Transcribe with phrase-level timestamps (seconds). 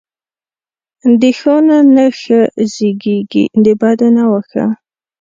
[1.21, 1.55] دښو
[1.95, 2.39] نه ښه
[2.73, 4.65] زیږیږي، د بدونه واښه.